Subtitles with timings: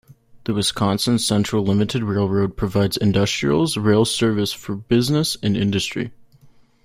[0.45, 6.11] The Wisconsin Central Limited Railroad provides industrials rail service for business and industry.